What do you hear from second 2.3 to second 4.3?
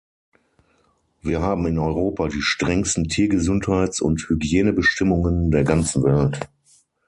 strengsten Tiergesundheits- und